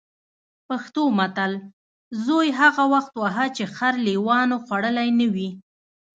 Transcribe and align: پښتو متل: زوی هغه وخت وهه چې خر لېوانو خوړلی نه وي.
پښتو 0.67 1.03
متل: 1.17 1.51
زوی 2.25 2.47
هغه 2.59 2.83
وخت 2.93 3.13
وهه 3.21 3.45
چې 3.55 3.63
خر 3.75 3.93
لېوانو 4.05 4.55
خوړلی 4.65 5.09
نه 5.19 5.27
وي. 5.33 5.49